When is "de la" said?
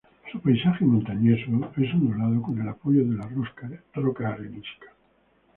3.05-3.29